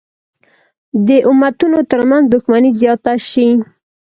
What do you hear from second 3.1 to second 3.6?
شي.